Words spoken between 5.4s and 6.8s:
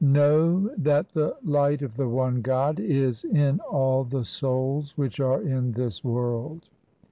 in this world.